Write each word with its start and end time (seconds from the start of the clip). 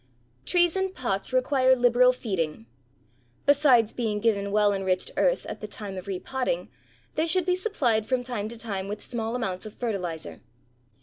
Trees 0.47 0.75
in 0.75 0.93
pots 0.93 1.31
require 1.31 1.75
liberal 1.75 2.11
feeding. 2.11 2.65
Besides 3.45 3.93
being 3.93 4.19
given 4.19 4.51
well 4.51 4.73
enriched 4.73 5.11
earth 5.15 5.45
at 5.45 5.61
the 5.61 5.67
time 5.67 5.95
of 5.95 6.07
repotting, 6.07 6.69
they 7.13 7.27
should 7.27 7.45
be 7.45 7.53
supplied 7.53 8.07
from 8.07 8.23
time 8.23 8.49
to 8.49 8.57
time 8.57 8.87
with 8.87 9.03
small 9.03 9.35
amounts 9.35 9.67
of 9.67 9.75
fertilizer. 9.75 10.41